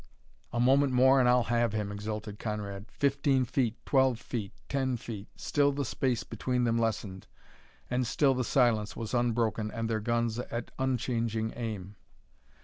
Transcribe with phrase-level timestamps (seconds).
[0.51, 2.87] "A moment more, and I'll have him!" exulted Conrad.
[2.91, 7.27] Fifteen feet, twelve feet, ten feet still the space between them lessened,
[7.87, 11.97] and still the silence was unbroken and their guns at unchanging aim.